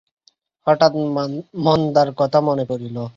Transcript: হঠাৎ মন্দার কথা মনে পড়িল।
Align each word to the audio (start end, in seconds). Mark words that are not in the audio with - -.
হঠাৎ 0.67 0.91
মন্দার 1.59 2.09
কথা 2.17 2.39
মনে 2.41 2.63
পড়িল। 2.65 2.97